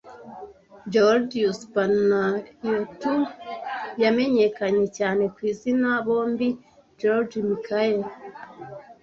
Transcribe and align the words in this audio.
Georgius 0.91 1.59
Panayiotou 1.73 3.21
yamenyekanye 4.03 4.85
cyane 4.97 5.23
ku 5.33 5.39
izina 5.51 5.87
(bombi) 6.05 6.47
George 6.99 7.37
Michael 7.49 7.99